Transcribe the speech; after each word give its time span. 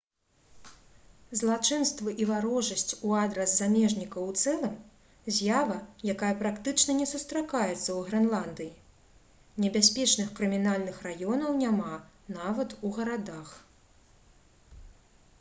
злачынствы 1.39 2.13
і 2.23 2.25
варожасць 2.29 2.95
у 3.09 3.11
адрас 3.23 3.51
замежнікаў 3.59 4.23
у 4.31 4.33
цэлым 4.43 4.73
з'ява 5.35 5.75
якая 6.15 6.31
практычна 6.41 6.95
не 7.01 7.07
сустракаецца 7.13 7.75
ў 7.75 7.99
грэнландыі 8.09 8.73
небяспечных 9.67 10.33
крымінальных 10.41 11.01
раёнаў 11.11 11.51
няма 11.63 11.93
нават 12.41 12.77
у 12.87 12.95
гарадах 12.99 13.53